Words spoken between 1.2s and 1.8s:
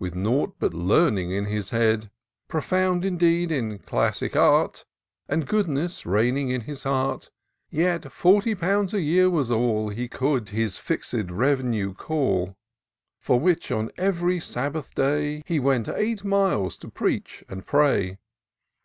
in his